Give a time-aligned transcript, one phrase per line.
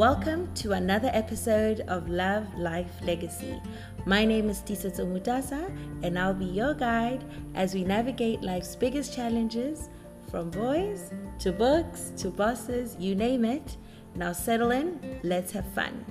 [0.00, 3.60] Welcome to another episode of Love Life Legacy.
[4.06, 5.70] My name is Tisa Mutasa,
[6.02, 7.22] and I'll be your guide
[7.54, 9.90] as we navigate life's biggest challenges
[10.30, 13.76] from boys to books to bosses, you name it.
[14.14, 16.06] Now settle in, let's have fun.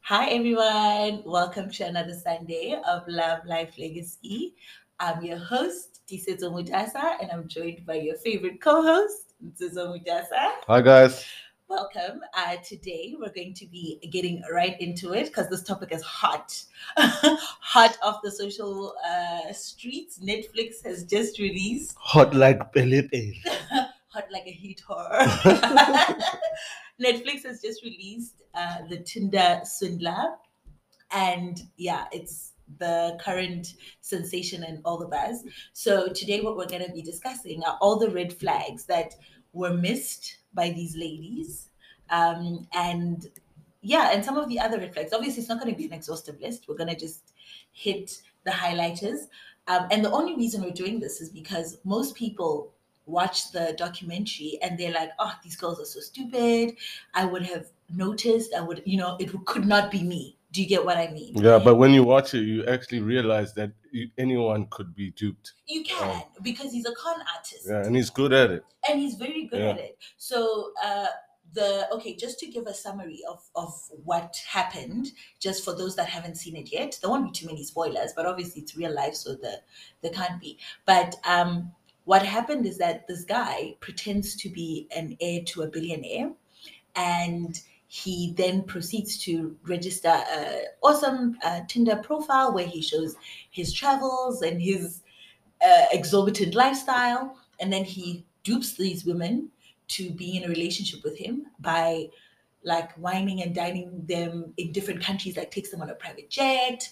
[0.00, 4.56] Hi everyone, welcome to another Sunday of Love Life Legacy.
[4.98, 10.54] I'm your host, Tiseto Mutasa, and I'm joined by your favorite co-host, Nzizo Mutasa.
[10.66, 11.24] Hi guys.
[11.68, 12.22] Welcome.
[12.36, 16.60] Uh, today we're going to be getting right into it because this topic is hot,
[16.96, 20.18] hot off the social uh, streets.
[20.18, 23.36] Netflix has just released Hot like Philippines.
[24.08, 25.16] hot like a heat horror.
[27.00, 30.34] Netflix has just released uh, the Tinder Swindler,
[31.12, 35.44] and yeah, it's the current sensation and all the buzz.
[35.72, 39.14] So today, what we're going to be discussing are all the red flags that
[39.52, 41.68] were missed by these ladies,
[42.10, 43.26] um, and
[43.82, 45.12] yeah, and some of the other red flags.
[45.12, 46.66] Obviously, it's not going to be an exhaustive list.
[46.68, 47.32] We're going to just
[47.72, 49.28] hit the highlighters.
[49.68, 52.72] Um, and the only reason we're doing this is because most people
[53.06, 56.76] watch the documentary and they're like, oh, these girls are so stupid.
[57.14, 58.54] I would have noticed.
[58.54, 60.36] I would, you know, it could not be me.
[60.52, 61.36] Do you get what I mean?
[61.36, 63.72] Yeah, but when you watch it, you actually realize that
[64.18, 65.52] anyone could be duped.
[65.66, 67.66] You can because he's a con artist.
[67.68, 68.64] Yeah, and he's good at it.
[68.88, 69.70] And he's very good Yeah.
[69.70, 69.98] at it.
[70.16, 71.06] So uh
[71.52, 73.72] the okay, just to give a summary of of
[74.04, 76.98] what happened, just for those that haven't seen it yet.
[77.00, 79.60] There won't be too many spoilers, but obviously it's real life, so the
[80.02, 80.58] there can't be.
[80.84, 81.72] But um
[82.04, 86.32] what happened is that this guy pretends to be an heir to a billionaire
[86.96, 87.60] and
[87.92, 93.16] he then proceeds to register a awesome uh, Tinder profile where he shows
[93.50, 95.02] his travels and his
[95.60, 99.48] uh, exorbitant lifestyle, and then he dupes these women
[99.88, 102.06] to be in a relationship with him by
[102.62, 106.88] like wining and dining them in different countries, like takes them on a private jet.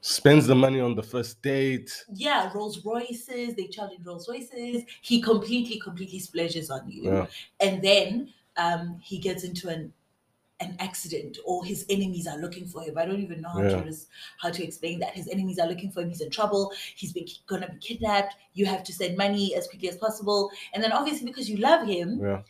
[0.00, 2.06] Spends the money on the first date.
[2.14, 4.84] Yeah, Rolls Royces, they charge in Rolls Royces.
[5.02, 7.04] He completely, completely splashes on you.
[7.04, 7.26] Yeah.
[7.60, 9.92] And then um, he gets into an
[10.62, 12.96] an accident or his enemies are looking for him.
[12.98, 13.82] I don't even know how Yeah.
[13.82, 13.94] to
[14.42, 15.14] how to explain that.
[15.14, 16.08] His enemies are looking for him.
[16.10, 16.72] He's in trouble.
[16.96, 18.36] He's been gonna be kidnapped.
[18.54, 20.50] You have to send money as quickly as possible.
[20.72, 22.42] And then obviously because you love him, Yeah.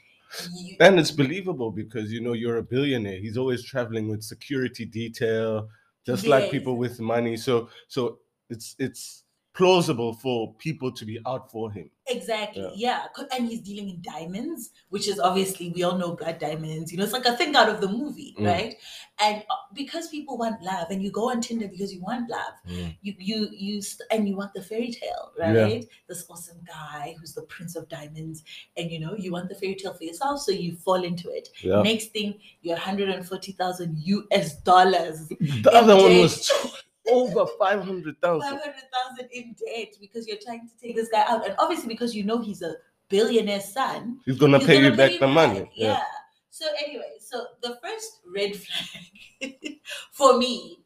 [0.55, 3.19] you, And it's believable because you know you're a billionaire.
[3.21, 5.69] He's always traveling with security detail,
[6.06, 7.37] just like people with money.
[7.37, 8.19] So so
[8.50, 11.90] it's it's plausible for people to be out for him.
[12.08, 13.06] exactly, Yeah.
[13.16, 13.24] yeah.
[13.36, 16.90] And he's dealing in diamonds, which is obviously we all know blood diamonds.
[16.90, 18.46] You know, it's like a thing out of the movie, Mm.
[18.46, 18.74] right?
[19.20, 22.54] And uh, because people want love, and you go on Tinder because you want love,
[23.02, 25.52] you you you st- and you want the fairy tale Yeah.
[25.52, 28.42] right this awesome guy who's the prince of diamonds
[28.76, 31.48] and you know you want the fairy tale for yourself so you fall into it
[31.62, 31.82] Yeah.
[31.82, 33.96] next thing you're 140000
[34.32, 36.50] us dollars The other one was
[37.10, 38.58] over five hundred thousand.
[38.58, 42.22] 500000 in debt because you're trying to take this guy out and obviously because you
[42.24, 42.74] know he's a
[43.08, 45.70] billionaire son He's gonna pay gonna you back the money.
[45.74, 45.88] yeah.
[45.92, 46.02] Yeah.
[46.50, 49.54] so anyway so the first red flag
[50.12, 50.78] for me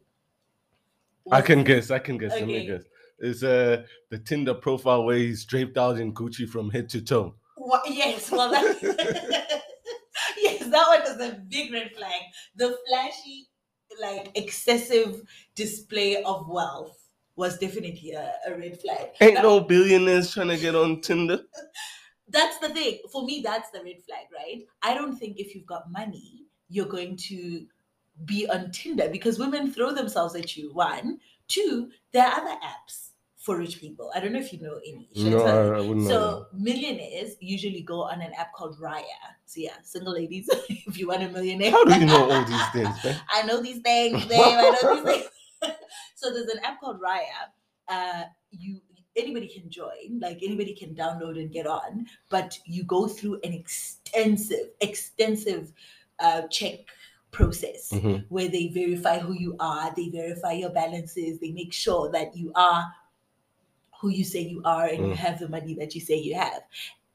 [1.30, 1.90] I can guess.
[1.90, 2.30] I can guess.
[2.30, 2.82] Let me guess.
[3.18, 7.34] Is uh the Tinder profile where he's draped out in Gucci from head to toe.
[7.56, 8.64] Wha- yes, well, that,
[10.38, 12.12] yes, that one is a big red flag.
[12.54, 13.48] The flashy,
[14.00, 15.22] like excessive
[15.54, 19.10] display of wealth was definitely a, a red flag.
[19.20, 21.40] Ain't Now, no billionaires trying to get on Tinder.
[22.28, 22.98] That's the thing.
[23.12, 24.64] For me, that's the red flag, right?
[24.82, 27.66] I don't think if you've got money, you're going to
[28.24, 30.72] be on Tinder because women throw themselves at you.
[30.74, 33.10] One, two, there are other apps
[33.46, 34.10] for rich people.
[34.12, 35.08] I don't know if you know any.
[35.14, 35.38] No.
[35.46, 36.10] I, I wouldn't know.
[36.10, 39.22] So millionaires usually go on an app called Raya.
[39.46, 41.70] So yeah, single ladies, if you want a millionaire.
[41.70, 43.20] How do you know all these things, man?
[43.30, 44.40] I know these things, babe.
[44.40, 45.30] I know these things.
[46.16, 47.40] so there's an app called Raya.
[47.88, 48.80] Uh, you
[49.16, 53.52] anybody can join, like anybody can download and get on, but you go through an
[53.52, 55.72] extensive, extensive
[56.18, 56.80] uh, check
[57.30, 58.24] process Mhm.
[58.28, 62.52] where they verify who you are, they verify your balances, they make sure that you
[62.54, 62.92] are
[64.00, 65.16] who you say you are and you Mm.
[65.16, 66.62] have the money that you say you have.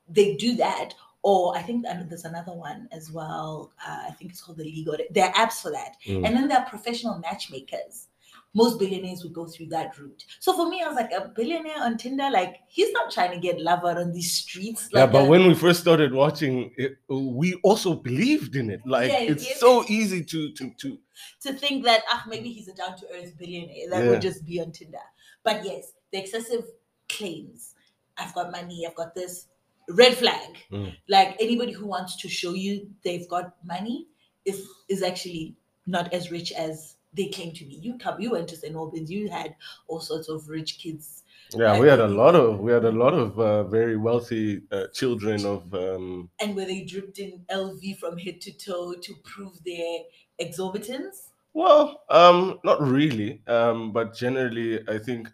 [0.10, 0.94] They do that.
[1.24, 3.72] Or I think that there's another one as well.
[3.88, 4.88] Uh, I think it's called the League.
[5.12, 5.98] There are apps for that.
[6.08, 6.26] Mm.
[6.26, 8.08] And then there are professional matchmakers.
[8.54, 10.26] Most billionaires would go through that route.
[10.42, 13.40] So for me, I was like, a billionaire on Tinder, like he's not trying to
[13.40, 14.90] get love out on these streets.
[14.92, 18.82] yeah, like but a- when we first started watching it, we also believed in it.
[18.86, 19.60] Like Yes, it's yes.
[19.62, 20.98] so easy to to to
[21.44, 24.10] to think that ah maybe he's a down to earth billionaire that Yeah.
[24.10, 25.06] would just be on Tinder.
[25.44, 26.66] But yes, the excessive
[27.10, 27.76] claims.
[28.18, 29.48] I've got money, I've got this.
[29.90, 30.50] red flag.
[30.72, 30.96] Mm.
[31.10, 34.08] Like anybody who wants to show you they've got money
[34.46, 35.56] is is actually
[35.86, 37.76] not as rich as they claim to be.
[37.76, 38.76] You come, you went to St.
[38.76, 39.56] Albans, you had
[39.88, 41.24] all sorts of rich kids.
[41.54, 44.62] Yeah, Like, we had a lot of we had a lot of uh, very wealthy
[44.72, 49.14] uh, children of um, And where they dripped in LV from head to toe to
[49.26, 50.00] prove their
[50.40, 51.32] exorbitance.
[51.54, 53.42] Well, um, not really.
[53.48, 55.30] Um, but generally, I think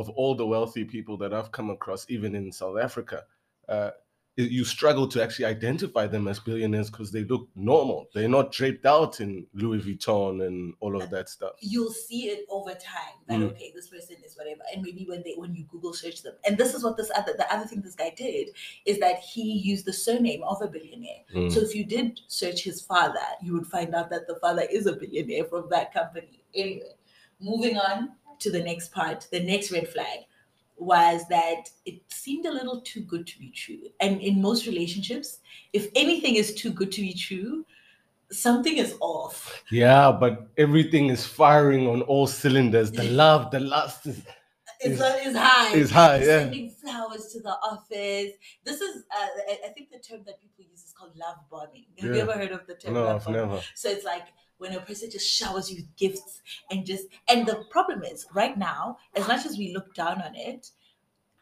[0.00, 3.24] of all the wealthy people that I've come across, even in South Africa,
[3.68, 3.90] uh,
[4.36, 8.08] you struggle to actually identify them as billionaires because they look normal.
[8.14, 11.52] They're not draped out in Louis Vuitton and all of that stuff.
[11.60, 13.50] You'll see it over time that Mm.
[13.50, 14.62] okay, this person is whatever.
[14.72, 16.34] And maybe when they when you Google search them.
[16.46, 18.50] And this is what this other the other thing this guy did
[18.86, 21.22] is that he used the surname of a billionaire.
[21.34, 21.52] Mm.
[21.52, 24.86] So if you did search his father, you would find out that the father is
[24.86, 26.44] a billionaire from that company.
[26.54, 26.94] Anyway,
[27.40, 30.20] moving on to the next part, the next red flag
[30.76, 33.88] was that it seemed a little too good to be true.
[34.00, 35.40] And in most relationships,
[35.72, 37.66] if anything is too good to be true,
[38.32, 39.62] something is off.
[39.70, 42.90] Yeah, but everything is firing on all cylinders.
[42.90, 44.22] The love, the lust is
[44.82, 45.72] Is- is high.
[45.74, 46.16] is high.
[46.18, 46.24] Yeah.
[46.40, 48.32] Sending flowers to the office.
[48.64, 49.26] This is, uh,
[49.66, 51.86] I think the term that people use is called love bombing.
[51.98, 53.40] Have you ever heard of the term No, I've bombing?
[53.48, 53.62] never.
[53.74, 54.26] So it's like
[54.58, 58.56] when a person just showers you with gifts and just and the problem is right
[58.56, 60.70] now, as much as we look down on it,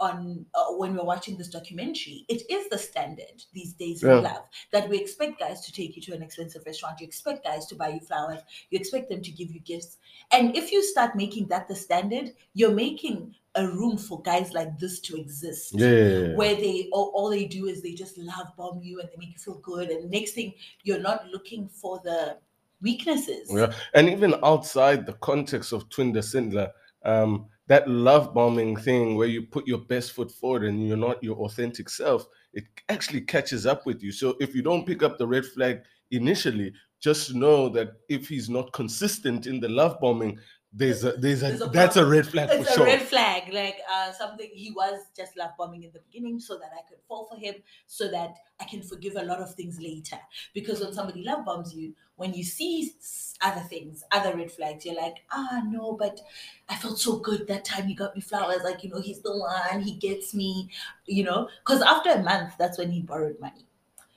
[0.01, 4.17] on uh, when we're watching this documentary, it is the standard these days in Yeah.
[4.21, 7.01] love that we expect guys to take you to an expensive restaurant.
[7.01, 8.41] You expect guys to buy you flowers.
[8.71, 9.99] You expect them to give you gifts.
[10.31, 14.79] And if you start making that the standard, you're making a room for guys like
[14.79, 18.81] this to exist Yeah, where they all, all they do is they just love bomb
[18.83, 20.55] you and they make you feel good and next thing
[20.85, 22.37] you're not looking for the
[22.81, 26.71] weaknesses Yeah, and even outside the context of Tinder Swindler,
[27.05, 31.23] um, that love bombing thing where you put your best foot forward and you're not
[31.23, 34.11] your authentic self, it actually catches up with you.
[34.11, 38.49] So if you don't pick up the red flag initially, just know that if he's
[38.49, 40.39] not consistent in the love bombing,
[40.73, 42.85] there's a there's a, There's a that's a red flag it's for a sure.
[42.87, 46.71] red flag like uh something he was just love bombing in the beginning so that
[46.77, 47.55] i could fall for him
[47.87, 50.19] so that i can forgive a lot of things later
[50.53, 52.93] because when somebody love bombs you when you see
[53.41, 56.21] other things other red flags you're like ah no but
[56.69, 59.35] i felt so good that time he got me flowers like you know he's the
[59.35, 60.69] one he gets me
[61.07, 63.65] you know because after a month that's when he borrowed money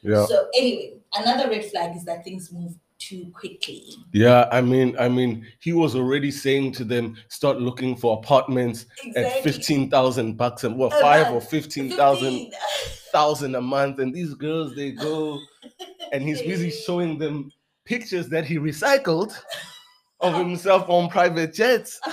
[0.01, 0.25] Yeah.
[0.25, 3.83] so anyway another red flag is that things move too quickly
[4.13, 8.85] Yeah, I mean, I mean, he was already saying to them, start looking for apartments
[9.15, 11.89] at fifteen thousand bucks and what A five or fifteen
[13.11, 15.39] thousand a month, and these girls they go,
[16.13, 17.51] and he's busy showing them
[17.85, 19.33] pictures that he recycled
[20.19, 21.99] of himself on private jets.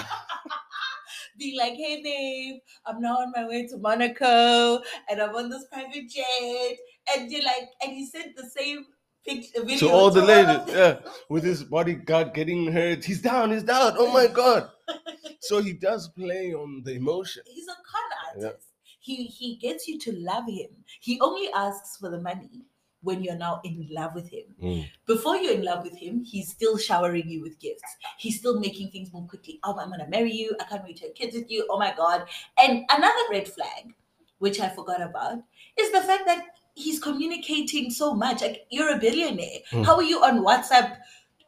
[1.39, 5.65] be like, hey babe, I'm now on my way to Monaco and I'm on this
[5.73, 6.77] private jet.
[7.15, 8.85] And you're like, and he said the same
[9.27, 10.99] video to all the ladies, yeah,
[11.29, 13.05] with his bodyguard getting hurt.
[13.05, 13.95] He's down, he's down.
[13.99, 14.71] Oh my god!
[15.41, 17.43] So he does play on the emotion.
[17.47, 18.47] He's a con Yeah.
[18.49, 18.69] artist.
[19.01, 20.71] He he gets you to love him.
[21.01, 22.65] He only asks for the money
[23.03, 24.47] when you're now in love with him.
[24.61, 24.89] Mm.
[25.07, 27.85] Before you're in love with him, he's still showering you with gifts.
[28.19, 29.61] He's still making things move quickly.
[29.63, 30.57] Oh, I'm gonna marry you.
[30.61, 31.67] I can't wait to have kids with you.
[31.71, 32.27] Oh my god.
[32.61, 33.95] And another red flag,
[34.39, 35.39] which I forgot about,
[35.79, 36.43] is the fact that
[36.79, 38.41] he's communicating so much.
[38.43, 39.61] Like you're a billionaire.
[39.73, 39.85] Mm.
[39.85, 40.97] How are you on WhatsApp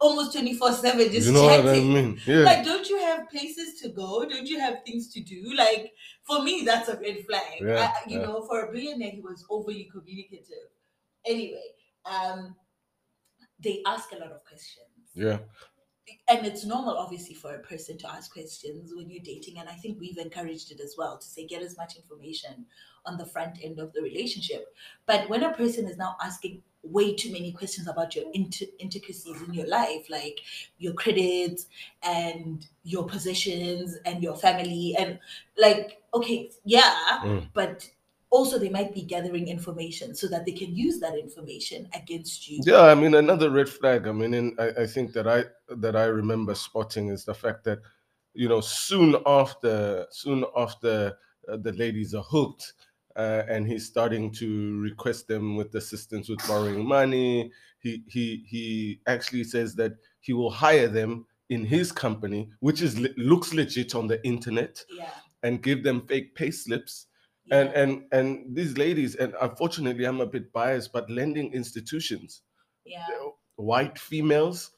[0.01, 1.67] almost 24-7 just you know chatting?
[1.67, 2.21] what I mean?
[2.27, 2.39] Yeah.
[2.41, 4.25] Like, don't you have places to go?
[4.29, 5.53] Don't you have things to do?
[5.57, 7.61] Like, for me, that's a red flag.
[7.61, 8.27] Yeah, I- you yeah.
[8.27, 10.69] know, for a billionaire, he was overly communicative.
[11.27, 11.69] Anyway,
[12.07, 12.57] um,
[13.63, 14.87] they ask a lot of questions.
[15.15, 15.39] yeah.
[16.29, 19.59] And it's normal, obviously, for a person to ask questions when you're dating.
[19.59, 22.67] And I think we've encouraged it as well to say, get as much information
[23.07, 24.75] on the front end of the relationship.
[25.07, 29.43] But when a person is now asking way too many questions about your inter- intricacies
[29.43, 30.41] in your life, like
[30.79, 31.67] your credits
[32.03, 35.19] and your possessions and your family, and
[35.59, 37.49] like, okay, yeah, Mm.
[37.53, 37.89] but
[38.31, 42.61] also they might be gathering information so that they can use that information against you.
[42.65, 44.07] Yeah, I mean another red flag.
[44.07, 45.45] I mean, in, I, I think that I
[45.77, 47.81] that I remember spotting is the fact that
[48.35, 51.17] you know soon after soon after
[51.49, 52.73] uh, the ladies are hooked,
[53.17, 57.51] uh, and he's starting to request them with assistance with borrowing money.
[57.81, 62.97] He he he actually says that he will hire them in his company, which is
[63.17, 65.11] looks legit on the internet, Yeah.
[65.43, 67.07] and give them fake pay slips.
[67.51, 72.43] And and and these ladies and unfortunately i'm a bit biased but lending institutions
[72.85, 73.07] yeah.
[73.57, 74.71] white females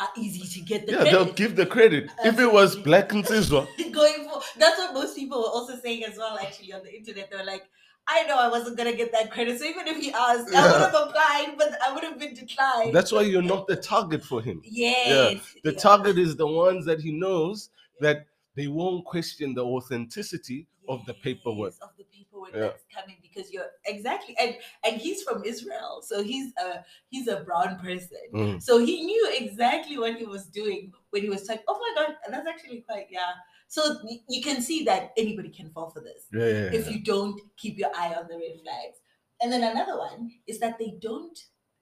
[0.00, 1.12] Are easy to get the yeah credit.
[1.12, 5.16] they'll give the credit if it was black and Sizwa, going for that's what most
[5.16, 6.38] people were also saying as well.
[6.38, 7.64] Actually, on the internet, they were like,
[8.08, 10.80] "I know I wasn't gonna get that credit, so even if he asked, I would
[10.80, 14.40] have applied, but I would have been declined." That's why you're not the target for
[14.42, 14.62] him.
[14.64, 15.40] yes, Yeah.
[15.62, 15.78] The yeah.
[15.78, 18.26] target is the ones that he knows that
[18.56, 21.74] they won't question the authenticity of the paperwork.
[21.82, 22.04] Of the
[22.42, 22.68] paperwork Yeah.
[22.68, 27.40] that's coming because you're exactly and and he's from Israel, so he's a he's a
[27.40, 28.18] brown person.
[28.34, 28.62] Mm.
[28.62, 32.16] So he knew exactly what he was doing when he was like, "Oh my god,
[32.30, 33.32] that's actually quite yeah."
[33.68, 37.40] So you can see that anybody can fall for this Yeah, yeah, if you don't
[37.56, 38.98] keep your eye on the red flags.
[39.40, 41.36] And then another one is that they don't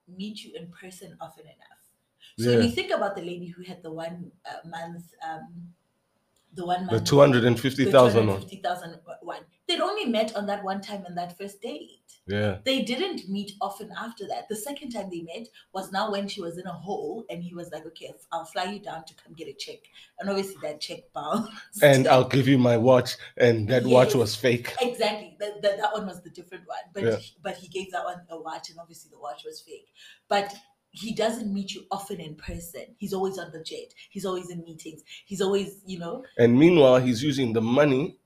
[0.09, 1.81] meet you in person often enough.
[2.38, 5.75] So when you think about the lady who had the one uh, month, um,
[6.55, 8.40] the one The month, two hundred and fifty thousand one.
[8.40, 11.97] 250,000 one, they'd only met on that one time in that first date.
[12.27, 12.59] Yeah.
[12.65, 14.49] They didn't meet often after that.
[14.49, 17.55] The second time they met was now when she was in a hole, and he
[17.55, 19.79] was like, "Okay, I'll fly you down to come get a check."
[20.19, 21.83] And obviously, that check bounced.
[21.83, 24.75] And I'll give you my watch, and that watch was fake.
[24.81, 25.37] Exactly.
[25.41, 26.85] That, that, that one was the different one.
[26.93, 27.17] But Yeah.
[27.17, 29.89] he- but he gave that one a watch, and obviously the watch was fake.
[30.29, 30.55] But
[30.93, 32.85] he doesn't meet you often in person.
[32.99, 33.95] He's always on the jet.
[34.11, 35.03] He's always in meetings.
[35.25, 38.19] He's always, you know, And meanwhile, he's using the money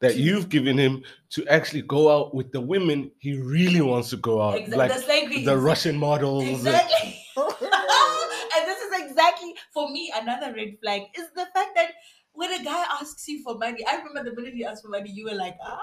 [0.00, 4.16] that you've given him to actually go out with the women he really wants to
[4.16, 6.44] go out, like the the Russian models.
[6.44, 7.16] Exactly.
[7.36, 11.92] and this is exactly for me another red flag is the fact that
[12.32, 15.10] when a guy asks you for money, I remember the minute he asked for money,
[15.10, 15.78] you were like, ah,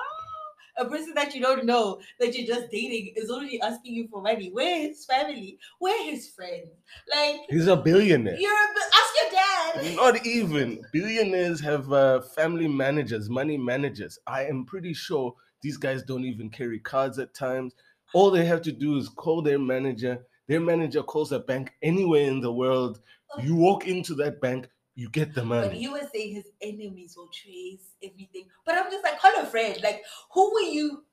[0.77, 4.21] a person that you don't know that you're just dating is already asking you for
[4.21, 4.49] money.
[4.51, 5.59] Where his family?
[5.79, 6.69] Where his friends?
[7.13, 8.37] Like He's a billionaire.
[8.39, 9.95] you're a, ask your dad.
[9.95, 14.19] Not even billionaires have uh, family managers, money managers.
[14.27, 17.73] I am pretty sure these guys don't even carry cards at times.
[18.13, 20.25] All they have to do is call their manager.
[20.47, 23.01] Their manager calls a bank anywhere in the world.
[23.41, 25.79] You walk into that bank, you get the But money.
[25.79, 28.45] you were saying his enemies will trace everything.
[28.65, 29.77] But I'm just like, a friend.
[29.83, 30.01] Like,
[30.33, 31.03] who were you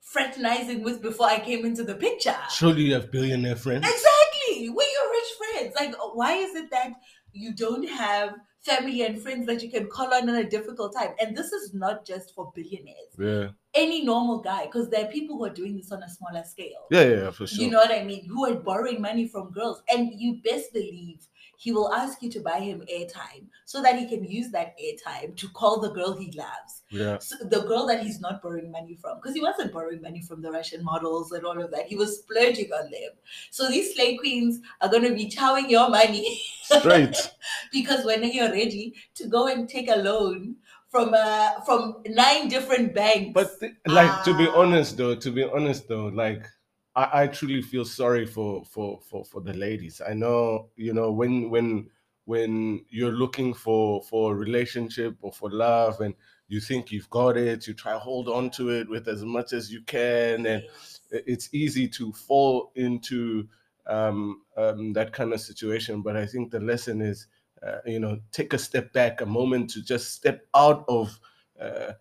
[0.00, 2.36] fraternizing with before I came into the picture?
[2.50, 3.84] Surely you have billionaire friends.
[3.84, 4.68] Exactly.
[4.70, 5.74] We're your rich friends.
[5.74, 6.92] Like, why is it that
[7.32, 11.10] you don't have family and friends that you can call on in a difficult time?
[11.20, 13.12] And this is not just for billionaires.
[13.18, 16.44] Yeah, Any normal guy, because there are people who are doing this on a smaller
[16.44, 16.86] scale.
[16.92, 17.64] yeah, yeah, for sure.
[17.64, 18.26] You know what I mean?
[18.26, 19.82] Who are borrowing money from girls.
[19.92, 21.26] And you best believe
[21.64, 23.42] he will ask you to buy him airtime
[23.72, 26.72] so that he can use that airtime to call the girl he loves.
[27.00, 30.22] yeah, So the girl that he's not borrowing money from, because he wasn't borrowing money
[30.28, 31.86] from the Russian models and all of that.
[31.92, 33.12] He was splurging on them.
[33.50, 36.26] So these slave queens are going to be chowing your money
[36.62, 37.16] straight.
[37.72, 40.56] because when you're ready to go and take a loan
[40.92, 43.30] from uh, from nine different banks.
[43.38, 44.58] But th- like to be Ah.
[44.62, 46.44] honest though, to be honest though, like
[46.94, 50.00] I, I truly feel sorry for for for for the ladies.
[50.06, 51.88] I know you know when when
[52.24, 56.14] when you're looking for for a relationship or for love and
[56.48, 59.52] you think you've got it, you try to hold on to it with as much
[59.54, 60.64] as you can, and
[61.10, 63.48] it's easy to fall into
[63.86, 66.02] um, um, that kind of situation.
[66.02, 67.26] But I think the lesson is,
[67.66, 71.18] uh, you know, take a step back, a moment to just step out of
[71.60, 71.92] uh,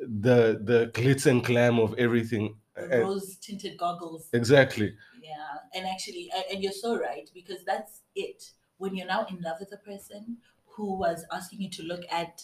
[0.00, 2.56] the the glitz and glam of everything.
[2.88, 4.28] Rose tinted goggles.
[4.32, 4.94] exactly.
[5.22, 5.36] Yeah,
[5.74, 8.50] and actually, and you're so right because that's it.
[8.78, 12.42] When you're now in love with a person who was asking you to look at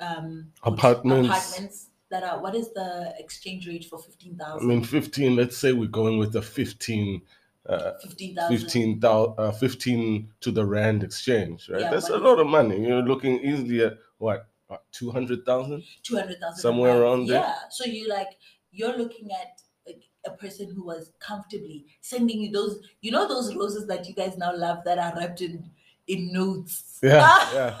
[0.00, 1.28] um, Apartments.
[1.28, 5.72] apartments that are what is the exchange rate for fifteen I mean, 15, let's say
[5.72, 7.22] we're going with the 15,
[7.66, 8.58] uh, fifteen thousand.
[8.58, 11.82] 15, thou- uh, 15 to the Rand exchange, right?
[11.82, 12.84] Yeah, That's a lot of money.
[12.84, 15.84] You're looking easily at what, what 200,000?
[16.02, 16.60] Two hundred thousand.
[16.60, 17.40] Somewhere around there.
[17.40, 18.28] Yeah, so you like
[18.72, 23.54] you're looking at like, a person who was comfortably sending you those, you know, those
[23.54, 25.70] roses that you guys now love that are wrapped in
[26.06, 26.98] in notes.
[27.02, 27.68] Yeah, yeah.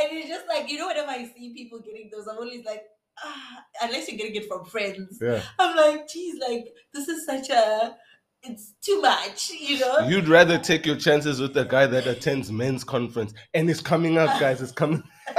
[0.00, 2.84] and it's just like you know, whenever I see people getting those, I'm always like,
[3.22, 5.42] ah, unless you're getting it from friends, Yeah.
[5.58, 7.96] I'm like, geez, like this is such a,
[8.42, 10.00] it's too much, you know.
[10.08, 14.18] You'd rather take your chances with the guy that attends men's conference and it's coming
[14.18, 14.60] up, guys.
[14.62, 15.02] It's coming.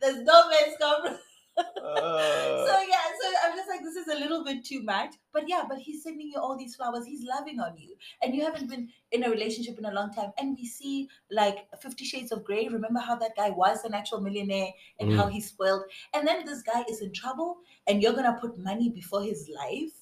[0.00, 1.18] There's no men's conference.
[1.56, 1.62] Uh,
[1.96, 5.14] so yeah, so I'm just like, this is a little bit too much.
[5.32, 7.06] But yeah, but he's sending you all these flowers.
[7.06, 10.32] He's loving on you, and you haven't been in a relationship in a long time.
[10.38, 12.68] And we see like Fifty Shades of Grey.
[12.68, 14.70] Remember how that guy was an actual millionaire
[15.00, 15.32] and how mm.
[15.32, 15.84] he spoiled.
[16.14, 19.92] And then this guy is in trouble, and you're gonna put money before his life.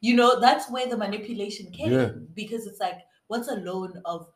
[0.00, 2.10] You know, that's where the manipulation came Yeah.
[2.34, 4.26] because it's like, what's a loan of,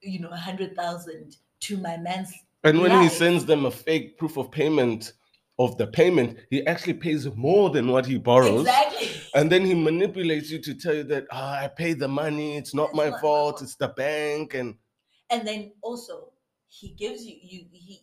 [0.00, 2.32] you know, a hundred thousand to my man's
[2.64, 5.12] and when he sends them a fake proof of payment
[5.58, 8.60] of the payment, he actually pays more than what he borrows.
[8.60, 9.10] exactly.
[9.34, 12.74] And then he manipulates you to tell you that ah, I pay the money, it's
[12.74, 14.54] not my not my fault, fault." it's the bank.
[14.54, 14.76] And
[15.30, 16.32] and then also
[16.68, 18.00] he gives you you he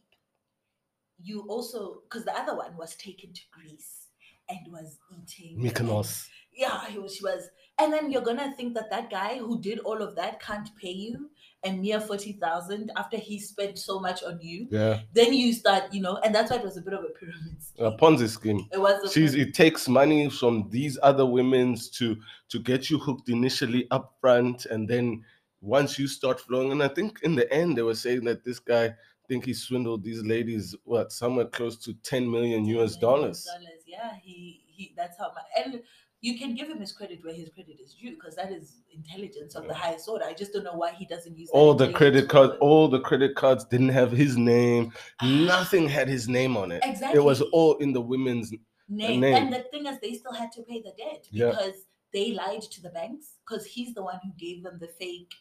[1.22, 4.08] you also because the other one was taken to Greece
[4.50, 6.28] and was eating Mykonos.
[6.54, 7.50] yeah, he was, she was.
[7.80, 10.92] And then you're gonna think that that guy who did all of that can't pay
[10.92, 11.30] you
[11.64, 14.68] and mere forty thousand after he spent so much on you.
[14.72, 17.10] Yeah, Then you start, you know, and that's why it was a bit of a
[17.10, 17.86] pyramid scheme.
[17.86, 18.68] a Ponzi scheme.
[18.72, 19.04] it was.
[19.04, 22.18] A She's it takes money from these other women's to
[22.50, 25.24] to get you hooked initially up front, and then
[25.62, 28.60] once you start flowing, and I think in the end they were saying that this
[28.60, 28.86] guy
[29.26, 33.44] I think he swindled these ladies what somewhere close to 10 million US dollars.
[33.46, 34.12] Dollars, yeah.
[34.22, 34.94] He he.
[34.96, 35.46] That's how much.
[35.66, 35.82] And
[36.26, 39.54] you can give him his credit where his credit is due because that is intelligence
[39.54, 40.26] of the highest order.
[40.26, 43.36] I just don't know why he doesn't use All the credit cards, all the credit
[43.36, 44.92] cards didn't have his name.
[45.22, 46.82] Nothing had his name on it.
[46.84, 47.20] Exactly.
[47.20, 48.52] It was all in the women's.
[48.90, 49.20] name.
[49.20, 49.36] name.
[49.36, 51.52] And the thing is, they still had to pay the debt Yeah.
[51.52, 51.76] because
[52.12, 55.32] they lied to the banks because he's the one who gave them the fake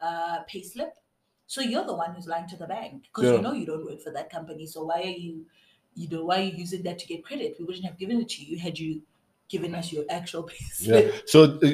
[0.00, 0.94] uh, pay slip.
[1.46, 3.36] So you're the one who's lying to the bank because Yeah.
[3.36, 4.66] you know you don't work for that company.
[4.66, 5.46] So why are you,
[5.94, 7.54] you know, why are you using that to get credit?
[7.60, 9.02] We wouldn't have given it to you had you
[9.52, 11.10] given us your actual pay Yeah.
[11.26, 11.68] So uh,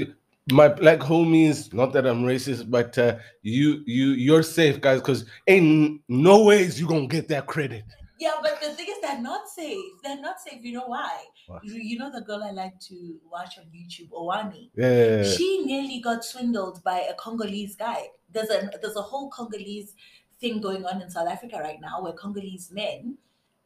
[0.51, 5.25] my black homies, not that I'm racist, but uh, you you you're safe, guys, because
[5.47, 7.85] ain't no ways you gonna get that credit.
[8.19, 9.93] Yeah, but the thing is, they're not safe.
[10.03, 10.65] They're not safe.
[10.65, 11.23] You know why?
[11.63, 12.97] You, you know the girl I like to
[13.31, 14.71] watch on YouTube, Owami.
[14.75, 15.23] Yeah.
[15.23, 18.09] she nearly got swindled by a Congolese guy.
[18.33, 19.95] There's a there's a whole Congolese
[20.41, 23.17] thing going on in South Africa right now where Congolese men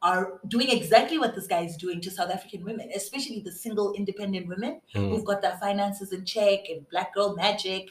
[0.03, 3.93] are doing exactly what this guy is doing to South African women, especially the single
[3.95, 5.11] independent women Mm.
[5.11, 7.91] who've got their finances in check and black girl magic.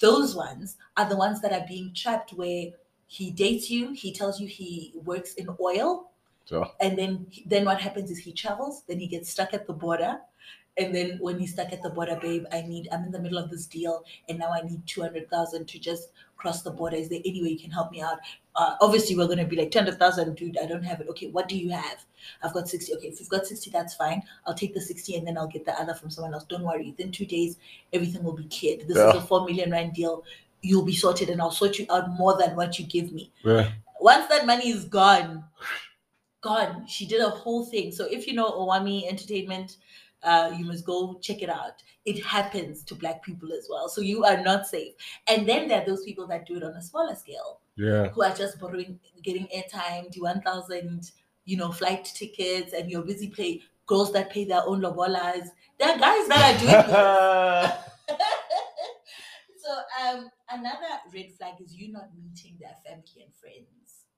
[0.00, 2.72] Those ones are the ones that are being trapped where
[3.06, 6.10] he dates you, he tells you he works in oil,
[6.44, 9.72] So and then then what happens is he travels then he gets stuck at the
[9.72, 10.20] border
[10.78, 13.38] and then when he's stuck at the border babe i need i'm in the middle
[13.38, 16.08] of this deal and now i need 200000 to just
[16.42, 18.18] cross the border is there any way you can help me out?
[18.56, 21.08] Uh, obviously we're going to be like 200000 dude i don't have it.
[21.08, 22.04] Okay what do you have?
[22.42, 24.22] I've got 60 okay if you've got 60 that's fine.
[24.46, 26.44] I'll take the 60 and then i'll get the other from someone else.
[26.44, 26.90] Don't worry.
[26.90, 27.56] Within two days
[27.92, 28.80] everything will be cleared.
[28.88, 30.24] This is a 4 million rand deal.
[30.60, 33.30] You'll be sorted and i'll sort you out more than what you give me.
[33.44, 33.70] Yeah.
[34.00, 35.44] once that money is gone,
[36.42, 36.86] gone.
[36.86, 37.92] She did a whole thing.
[37.92, 39.76] So if you know Owami Entertainment,
[40.22, 41.82] uh, you must go check it out.
[42.04, 43.88] It happens to black people as well.
[43.88, 44.94] So you are not safe.
[45.28, 48.08] And then there are those people that do it on a smaller scale, Yeah.
[48.08, 51.10] who are just borrowing, getting airtime, one thousand,
[51.44, 55.48] you know, flight tickets, and you're busy play girls that pay their own lobolas.
[55.78, 58.16] There are guys that are doing this.
[59.62, 59.70] so
[60.02, 63.66] um another red flag is you not meeting their family and friends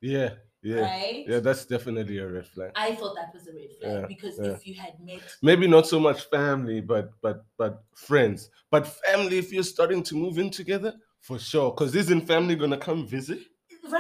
[0.00, 0.30] yeah.
[0.64, 0.80] Yeah.
[0.80, 1.40] right Yeah.
[1.40, 2.70] That's definitely a red flag.
[2.76, 4.52] i thought that was a red flag Yeah, because yeah.
[4.56, 7.72] if you had met Maybe not so much family, but but but
[8.08, 8.50] friends.
[8.70, 11.70] But family, if you're starting to move in together, for sure.
[11.72, 13.40] Because isn't family gonna come visit?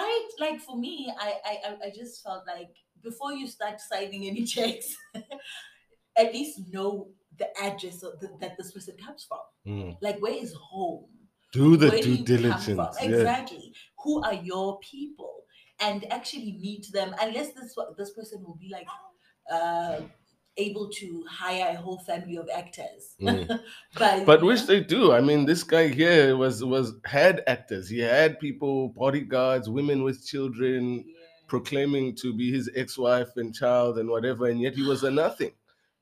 [0.00, 0.94] right like for me
[1.26, 1.54] I, I
[1.86, 2.70] I- just felt like
[3.08, 4.88] before you start signing any checks
[6.16, 9.96] at least know the address of the, that this person comes from Mm.
[10.02, 11.06] like where is home
[11.52, 12.64] Do the where due come diligence.
[12.64, 12.76] from?
[13.00, 13.16] Yeah.
[13.20, 13.72] Exactly.
[14.02, 15.23] Who are your people?
[15.80, 17.14] And actually meet them.
[17.20, 18.86] Unless this this person will be like
[19.50, 20.00] uh,
[20.56, 23.16] able to hire a whole family of actors.
[23.20, 23.60] Mm.
[23.98, 25.12] but But which know, they do.
[25.12, 27.88] I mean, this guy here was was had actors.
[27.88, 31.14] He had people, bodyguards, women with children, yeah.
[31.48, 35.52] proclaiming to be his ex-wife and child and whatever, and yet he was a nothing.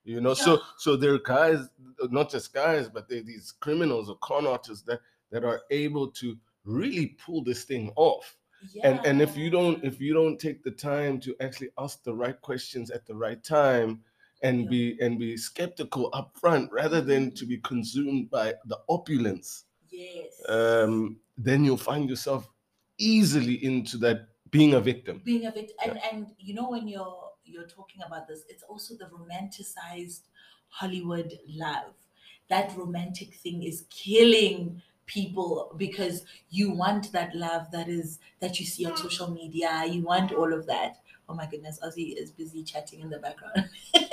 [0.05, 1.69] You know, so so there are guys,
[2.11, 6.37] not just guys, but they're these criminals or con artists that that are able to
[6.65, 8.37] really pull this thing off.
[8.85, 12.15] And and if you don't if you don't take the time to actually ask the
[12.15, 14.03] right questions at the right time
[14.43, 14.71] and Yeah.
[14.71, 20.43] be and be skeptical up front rather than to be consumed by the opulence yes.
[20.49, 22.49] um, then you'll find yourself
[22.99, 25.23] easily into that being a victim.
[25.25, 28.95] being a victim and and you know when you're you're talking about this it's also
[28.95, 30.23] the romanticized
[30.69, 31.95] hollywood love
[32.49, 38.67] that romantic thing is killing people because you want that love that is that you
[38.67, 42.63] see on social media you want all of that oh my goodness ozzy is busy
[42.63, 43.69] chatting in the background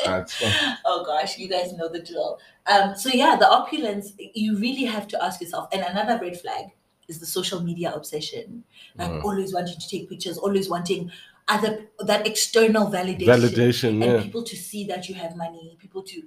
[0.05, 0.77] That's fine.
[0.85, 2.39] oh gosh, you guys know the drill.
[2.65, 5.67] Um, so yeah, the opulence, you really have to ask yourself.
[5.71, 6.65] And another red flag
[7.07, 8.63] is the social media obsession.
[8.97, 9.23] Like Mm.
[9.23, 11.11] always wanting to take pictures, always wanting
[11.47, 13.25] other that external validation.
[13.25, 16.23] Validation, And yeah, people to see that you have money, people to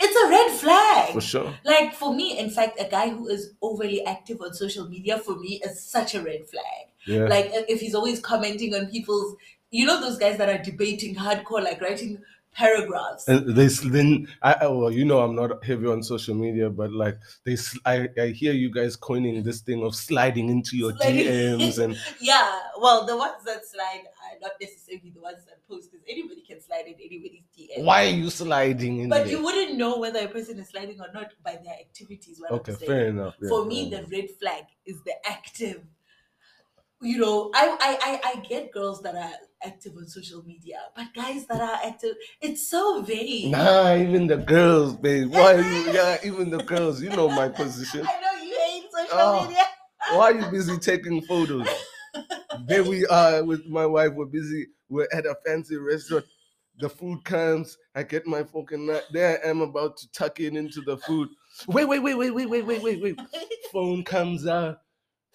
[0.00, 1.12] it's a red flag.
[1.12, 1.54] for sure.
[1.64, 5.36] Like for me, in fact, a guy who is overly active on social media for
[5.36, 9.36] me is such a red flag Yeah, like if if he's always commenting on people's
[9.70, 12.22] you know those guys that are debating hardcore like writing
[12.56, 13.28] paragraphs.
[13.28, 17.16] And they then I well, you know, I'm not heavy on social media, but like
[17.44, 21.82] they, I, I hear you guys coining this thing of sliding into your Sliding- DMs
[21.82, 26.04] and yeah, well, the ones that slide are not necessarily the ones that post, because
[26.08, 27.84] anybody can slide in anybody's DM.
[27.84, 29.32] why are you sliding in But there?
[29.34, 32.40] you wouldn't know whether a person is sliding or not by their activities.
[32.40, 33.34] What okay, I'm fair enough.
[33.40, 34.00] yeah, For me, yeah.
[34.00, 35.82] the red flag is the active.
[37.02, 39.30] You know, I, I I I get girls that are
[39.62, 43.50] active on social media, but guys that are active, it's so vague.
[43.50, 45.30] Nah, even the girls, babe.
[45.32, 45.92] Why are you?
[45.92, 47.02] Yeah, even the girls.
[47.02, 48.06] You know my position.
[48.06, 49.46] I know you hate social Oh.
[49.46, 49.62] media.
[50.12, 51.68] Why are you busy taking photos?
[52.66, 54.12] There we are with my wife.
[54.14, 54.66] We're busy.
[54.88, 56.24] We're at a fancy restaurant.
[56.78, 57.76] The food comes.
[57.94, 59.04] I get my fucking nut.
[59.12, 61.28] There I am about to tuck in into the food.
[61.68, 63.20] Wait, wait, wait, wait, wait, wait, wait, wait, wait.
[63.72, 64.78] Phone comes out.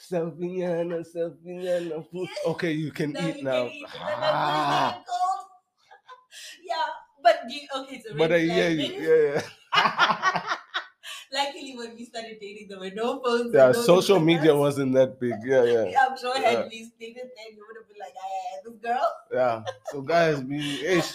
[0.10, 2.06] Selfiana, selfiana.
[2.48, 3.64] Okay, you can Now eat you now.
[3.66, 3.88] can eat.
[4.00, 5.02] Ah,
[6.64, 6.76] yeah,
[7.24, 8.94] but do you, okay, so but I flag, hear you.
[9.02, 9.42] Yeah,
[9.76, 10.44] yeah.
[11.34, 13.54] Luckily, when we started dating, there were no phones.
[13.54, 15.36] Yeah, no social media wasn't that big.
[15.46, 15.86] Yeah, yeah.
[16.10, 16.64] I'm sure Yeah.
[16.64, 19.64] had we stayed then, you would have been like, "I this girl." Yeah.
[19.92, 21.14] So guys, be ish,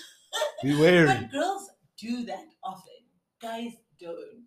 [0.63, 1.07] be wary.
[1.07, 3.01] But girls do that often.
[3.43, 4.46] Guys don't.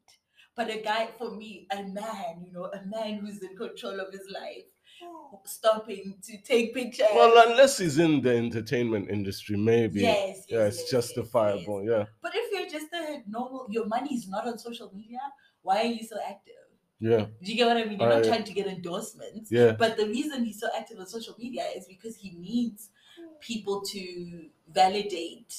[0.59, 4.11] But a guy, for me, a man, you know, a man who's in control of
[4.11, 4.65] his life,
[5.01, 5.39] oh.
[5.45, 7.07] stopping to take pictures.
[7.15, 10.01] Well, unless he's in the entertainment industry, maybe.
[10.01, 11.81] yes, yes, yeah, yes, it's yes, justifiable.
[11.85, 11.89] yes.
[11.89, 15.21] Yeah, But if you're just a normal, your money is not on social media.
[15.61, 16.55] Why are you so active?
[16.99, 17.97] yeah, Do you get what I mean?
[17.97, 19.49] You're not I- trying to get endorsements.
[19.49, 19.71] yeah.
[19.71, 23.27] But the reason he's so active on social media is because he needs hmm.
[23.39, 25.55] people to validate.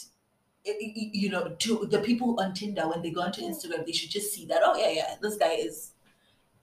[0.64, 4.33] You know, to the people on Tinder when they go onto Instagram, they should just
[4.33, 4.61] see that.
[4.62, 5.92] Oh yeah, yeah, this guy is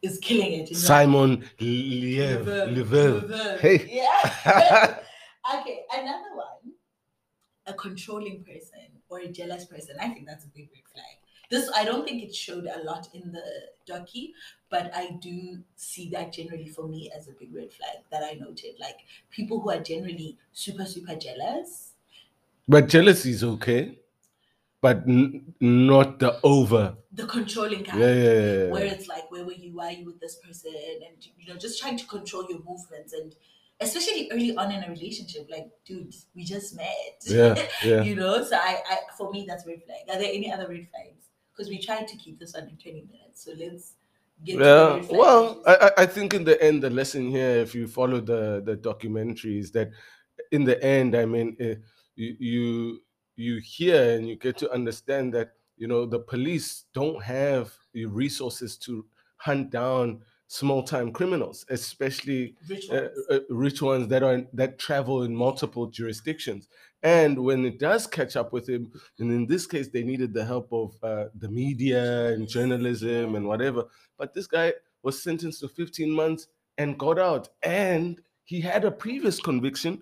[0.02, 0.76] is killing it.
[0.76, 3.60] Simon Leviev.
[3.60, 3.88] Hey.
[3.90, 5.00] Yeah.
[5.60, 6.74] okay, another one.
[7.66, 9.96] A controlling person or a jealous person.
[10.00, 11.06] I think that's a big red flag.
[11.50, 13.44] This I don't think it showed a lot in the
[13.90, 14.32] docu,
[14.70, 18.34] but I do see that generally for me as a big red flag that I
[18.34, 18.76] noted.
[18.80, 18.98] Like
[19.32, 21.94] people who are generally super, super jealous.
[22.68, 24.00] But jealousy is okay,
[24.82, 26.98] but n- not the over.
[27.14, 28.00] The controlling kind.
[28.02, 28.72] Yeah, yeah, yeah, yeah.
[28.72, 29.76] where it's like, where were you?
[29.76, 30.74] Why are you with this person?
[30.76, 33.36] And you know, just trying to control your movements and
[33.80, 37.20] especially early on in a relationship, like, dude, we just met.
[37.26, 38.02] Yeah, yeah.
[38.04, 40.00] you know, so I, I for me that's red flag.
[40.10, 41.26] Are there any other red flags?
[41.54, 43.46] Because we tried to keep this one in 20 minutes.
[43.46, 43.94] So let's
[44.46, 48.20] get Yeah, well, I, I- think in the end, the lesson here, if you follow
[48.22, 49.90] the the documentary, is that
[50.52, 51.76] in the end, I mean, eh,
[52.18, 53.04] you you
[53.38, 58.06] you hear and you get to understand that you know the police don't have the
[58.06, 59.06] resources to
[59.38, 63.26] hunt down small time criminals, especially rich uh, ones.
[63.30, 66.68] uh, rich ones that are that travel in multiple jurisdictions.
[67.04, 70.46] And when it does catch up with him, and in this case, they needed the
[70.46, 73.86] help of uh, the media and journalism and whatever.
[74.18, 78.92] But this guy was sentenced to 15 months and got out, and he had a
[78.92, 80.02] previous conviction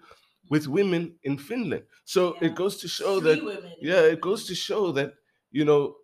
[0.50, 1.84] with women in Finland.
[2.06, 2.48] So Yeah.
[2.50, 3.72] it goes to show Three that women.
[3.82, 5.14] yeah it goes to show that
[5.52, 5.96] you know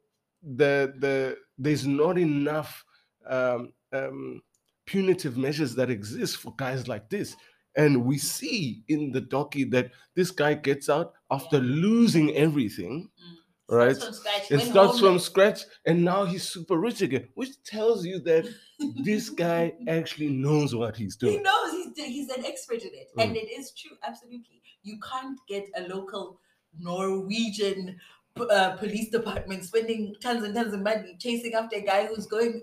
[0.41, 2.83] the the there's not enough
[3.29, 4.41] um, um,
[4.85, 7.35] punitive measures that exist for guys like this
[7.77, 11.75] and we see in the docu that this guy gets out after Yeah.
[11.87, 13.77] losing everything Mm.
[13.77, 13.95] right?
[13.95, 14.51] Starts from scratch.
[14.51, 18.43] it starts from scratch and now he's super rich again which tells you that
[19.05, 21.60] this guy actually knows what he's He doing knows
[21.95, 23.23] he's an expert in it, Mm.
[23.23, 23.97] and it is true.
[24.03, 26.39] Absolutely, you can't get a local
[26.79, 27.99] Norwegian
[28.39, 32.61] uh, police department spending tons and tons of money chasing after a guy who's going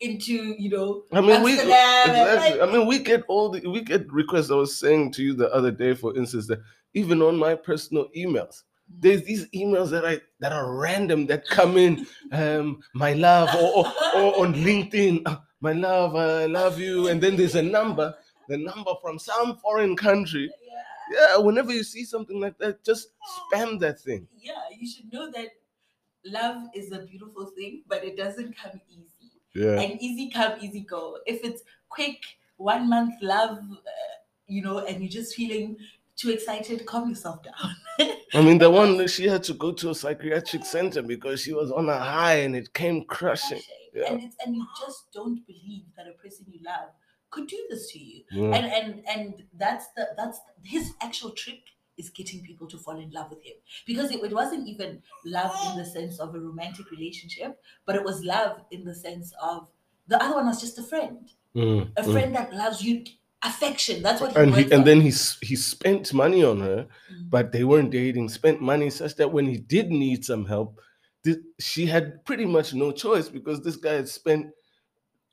[0.00, 2.60] into you know I mean, we exactly.
[2.60, 4.50] I mean, we get all the we get requests.
[4.50, 6.60] I was saying to you the other day, for instance, that
[6.94, 11.78] even on my personal emails, there's these emails that I that are random that come
[11.78, 12.06] in.
[12.30, 13.86] Um, my love, or, or,
[14.20, 18.14] or on LinkedIn, "Ah, my love, I love you, and then there's a number,
[18.48, 20.50] the number from some foreign country.
[20.66, 23.08] yeah, Yeah, whenever you see something like that, just
[23.52, 24.26] spam that thing.
[24.38, 25.48] yeah, you should know that
[26.24, 29.32] love is a beautiful thing, but it doesn't come easy.
[29.54, 31.18] Yeah, and easy come, easy go.
[31.26, 32.22] If it's quick,
[32.58, 33.90] one month love, uh,
[34.46, 35.76] you know, and you're just feeling
[36.16, 37.76] too excited, calm yourself down.
[38.34, 41.52] I mean, the one that she had to go to a psychiatric center because she
[41.52, 43.60] was on a high and it came crushing.
[43.94, 44.12] Yeah.
[44.12, 46.90] And it's and you just don't believe that a person you love
[47.30, 48.24] could do this to you.
[48.30, 48.54] Yeah.
[48.56, 51.60] And and and that's the that's his actual trick
[51.96, 53.54] is getting people to fall in love with him
[53.86, 58.04] because it, it wasn't even love in the sense of a romantic relationship but it
[58.04, 59.66] was love in the sense of
[60.06, 62.12] the other one was just a friend Mm, a mm.
[62.12, 63.02] friend that loves you
[63.42, 64.02] affection.
[64.02, 64.84] That's what he and he and on.
[64.84, 65.08] then he
[65.40, 67.30] he spent money on her, Mm.
[67.30, 68.28] but they weren't dating.
[68.28, 70.78] Spent money such that when he did need some help,
[71.24, 74.52] thi- she had pretty much no choice because this guy had spent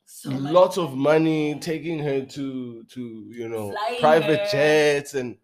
[0.05, 4.45] So lots of money taking her to to you know Flying private her.
[4.45, 5.37] jets and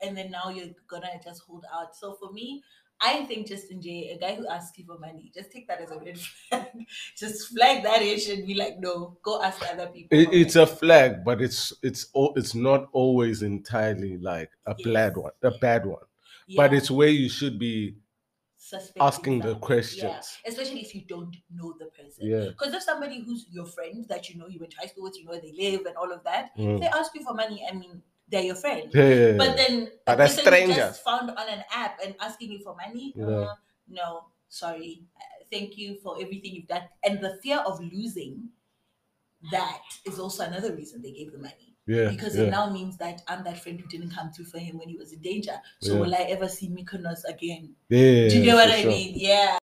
[0.00, 1.94] and then now you're gonna just hold out.
[1.96, 2.62] So for me,
[3.00, 5.90] I think Justin J, a guy who asks you for money, just take that as
[5.90, 6.86] a red flag.
[7.16, 10.18] just flag that ish and be like, no, go ask other people.
[10.18, 10.56] it, it's money.
[10.56, 14.88] a flag, but it's it's it's not always entirely like a Yes.
[14.92, 16.04] bad one, a bad one.
[16.54, 17.96] But it's where you should be
[18.72, 20.02] suspecting asking the questions.
[20.02, 22.26] Yeah, especially if you don't know the person.
[22.32, 22.46] Yeah.
[22.52, 25.16] Because if somebody who's your friend that you know you went to high school with,
[25.18, 26.80] you know where they live and all of that, Mm.
[26.80, 28.90] they ask you for money, I mean, they're your friend.
[28.94, 29.36] Yeah.
[29.36, 29.74] But then
[30.06, 30.76] But a they're person you strangers.
[30.76, 33.26] just found on an app and asking you for money, Yeah.
[33.52, 33.54] uh,
[33.88, 34.08] no,
[34.48, 35.02] sorry.
[35.16, 36.88] Uh, Thank you for everything you've done.
[37.04, 38.48] And the fear of losing
[39.50, 41.71] that is also another reason they gave the money.
[41.86, 42.42] Yeah, Because yeah.
[42.44, 44.96] it now means that I'm that friend who didn't come through for him when he
[44.96, 45.60] was in danger.
[45.78, 46.00] So Yeah.
[46.00, 47.76] will I ever see Mykonos again?
[47.88, 48.90] yeah, Do you know what I sure.
[48.90, 49.14] mean?
[49.16, 49.58] Yeah.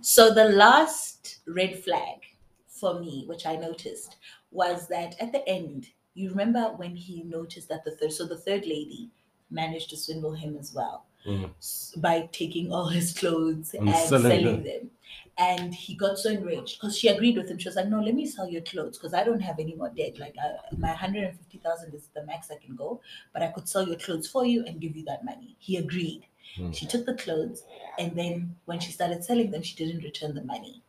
[0.00, 2.20] So the last red flag
[2.66, 4.16] for me, which I noticed,
[4.50, 8.36] was that at the end, you remember when he noticed that the third, so the
[8.38, 9.10] third lady
[9.50, 11.54] managed to swindle him as well Mm.
[11.96, 14.64] by taking all his clothes And and, selling selling, them.
[14.64, 14.90] them.
[15.38, 17.58] And he got so enraged because she agreed with him.
[17.58, 19.88] She was like, "No, let me sell your clothes because I don't have any more
[19.88, 20.18] debt.
[20.18, 23.00] Like I, my hundred and fifty thousand is the max I can go,
[23.32, 26.26] but I could sell your clothes for you and give you that money." He agreed.
[26.58, 26.74] Mm.
[26.76, 27.64] She took the clothes,
[27.98, 30.82] and then when she started selling them, she didn't return the money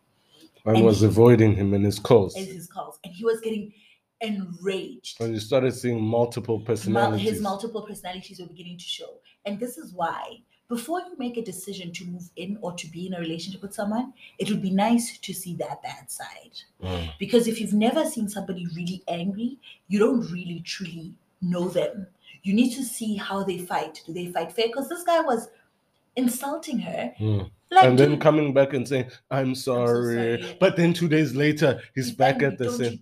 [0.65, 2.35] And And was he- avoiding him in his calls.
[2.35, 3.73] as his calls, and he was getting
[4.21, 5.21] enraged.
[5.21, 7.29] And you started seeing multiple personalities.
[7.29, 9.19] his multiple personalities were beginning to show.
[9.45, 10.41] And this is why,
[10.73, 13.75] before you make a decision to move in or to be in a relationship with
[13.75, 16.55] someone, it would be nice to see that bad side.
[16.83, 17.11] Mm.
[17.19, 22.07] Because if you've never seen somebody really angry, you don't really truly know them.
[22.41, 24.01] You need to see how they fight.
[24.07, 24.65] Do they fight fair?
[24.65, 25.49] Because this guy was
[26.15, 27.13] insulting her.
[27.19, 27.51] Mm.
[27.69, 30.41] Like, and then coming back and saying, I'm sorry.
[30.41, 30.57] sorry.
[30.59, 32.99] But then two days later, he's back at the same.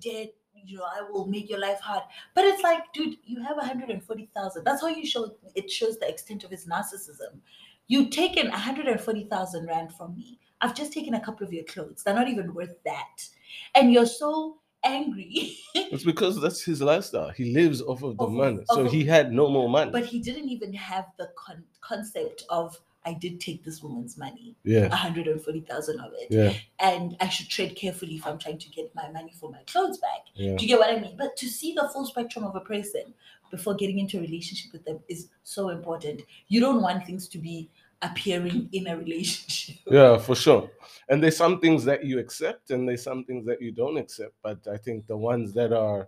[0.65, 2.04] You know i will make your life hard.
[2.36, 6.43] But it's like dude you have 140000 that's how you show it shows the extent
[6.43, 7.39] of his narcissism.
[7.88, 10.39] You've taken 140000 rand from me.
[10.62, 12.04] I've just taken a couple of your clothes.
[12.04, 13.28] They're not even worth that.
[13.76, 15.58] And you're so angry.
[15.76, 17.30] It's because that's his lifestyle.
[17.32, 18.63] He lives off of the of- money.
[18.69, 19.91] off So he had no more money.
[19.91, 24.56] but he didn't even have the con- concept of i did take this woman's money
[24.64, 24.88] yeah.
[24.90, 26.54] 140000 of it Yeah.
[26.80, 29.98] and i should tread carefully if i'm trying to get my money for my clothes
[29.98, 30.56] back Yeah.
[30.56, 31.16] Do you get what I mean?
[31.18, 33.14] But to see the full spectrum of a person
[33.52, 36.22] before getting into a relationship with them is so important.
[36.48, 37.70] You don't want things to be
[38.02, 39.76] appearing in a relationship.
[39.92, 40.70] Yeah, for sure.
[41.10, 44.34] And there's some things that you accept and there's some things that you don't accept.
[44.42, 46.08] But I think the ones that are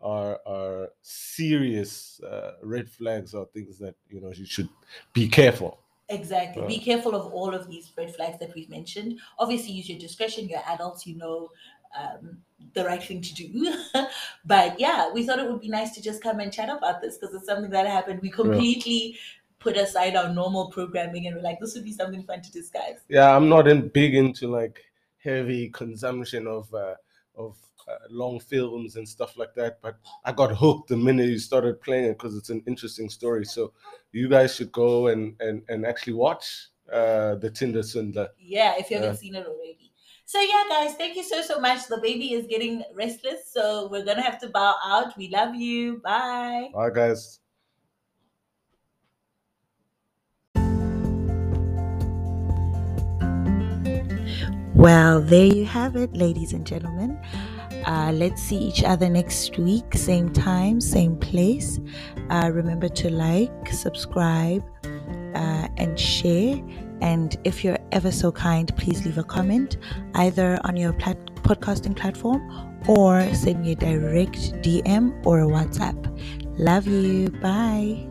[0.00, 4.68] are are serious uh, red flags are things that you know you should
[5.12, 5.80] be careful.
[6.08, 6.66] Exactly.
[6.66, 9.18] Be careful of all of these red flags that we've mentioned.
[9.38, 10.48] Obviously, use your discretion.
[10.48, 11.48] You're adults, you know
[11.98, 12.38] um,
[12.74, 13.74] the right thing to do.
[14.44, 17.18] but yeah, we thought it would be nice to just come and chat about this
[17.18, 18.20] because it's something that happened.
[18.20, 19.18] We completely
[19.58, 23.00] put aside our normal programming and we're like, this would be something fun to discuss.
[23.08, 24.84] Yeah, I'm not in big into like
[25.18, 26.94] heavy consumption of uh,
[27.36, 27.56] of
[27.88, 29.80] uh, long films and stuff like that.
[29.82, 33.44] But I got hooked the minute you started playing it because it's an interesting story.
[33.44, 33.72] So
[34.12, 38.28] you guys should go and and and actually watch uh, the Tinder Swindler.
[38.38, 39.18] Yeah, if you haven't Yeah.
[39.18, 39.92] seen it already.
[40.26, 41.86] So yeah, guys, thank you so so much.
[41.86, 45.16] The baby is getting restless, so we're gonna have to bow out.
[45.18, 45.98] We love you.
[45.98, 46.70] Bye.
[46.72, 47.40] Bye, guys.
[54.74, 57.18] Well, there you have it, ladies and gentlemen.
[57.86, 61.80] Uh, let's see each other next week, same time, same place.
[62.30, 64.64] Uh, remember to like, subscribe,
[65.34, 66.56] uh, and share.
[67.00, 69.76] And if you're ever so kind, please leave a comment
[70.14, 72.40] either on your plat- podcasting platform
[72.88, 75.98] or send me a direct DM or a WhatsApp.
[76.58, 77.28] Love you.
[77.42, 78.08] Bye.